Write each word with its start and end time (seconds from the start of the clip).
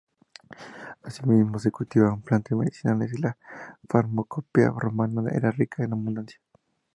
Asimismo, 1.03 1.59
se 1.59 1.69
cultivaban 1.69 2.21
plantas 2.23 2.57
medicinales, 2.57 3.13
y 3.13 3.21
la 3.21 3.37
farmacopea 3.87 4.71
romana 4.75 5.29
era 5.31 5.51
rica 5.51 5.83
en 5.83 5.91
abundancia. 5.93 6.41